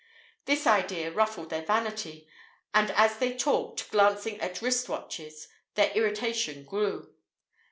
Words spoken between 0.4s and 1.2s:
This idea